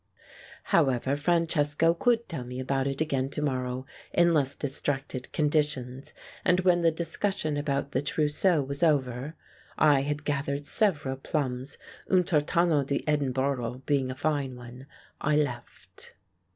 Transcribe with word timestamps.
However, 0.63 1.15
Francesco 1.15 1.93
could 1.93 2.27
tell 2.27 2.43
me 2.43 2.59
about 2.59 2.87
it 2.87 3.01
again 3.01 3.29
to 3.29 3.41
morrow, 3.43 3.85
in 4.11 4.33
less 4.33 4.55
distracted 4.55 5.31
conditions, 5.31 6.11
and 6.43 6.61
when 6.61 6.81
the 6.81 6.89
discussion 6.89 7.55
about 7.55 7.91
the 7.91 8.01
trousseau 8.01 8.63
was 8.63 8.81
over 8.81 9.35
(I 9.77 10.01
had 10.01 10.25
gathered 10.25 10.65
several 10.65 11.17
plums, 11.17 11.77
un 12.09 12.23
tartano 12.23 12.83
di 12.83 13.03
Edinborgo 13.07 13.85
being 13.85 14.09
a 14.09 14.15
fine 14.15 14.55
one) 14.55 14.87
I 15.21 15.35
left. 15.35 16.13